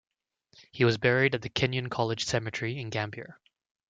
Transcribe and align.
He 0.71 0.83
was 0.83 0.97
buried 0.97 1.35
at 1.35 1.43
the 1.43 1.49
Kenyon 1.49 1.87
College 1.87 2.25
Cemetery 2.25 2.79
in 2.79 2.89
Gambier. 2.89 3.39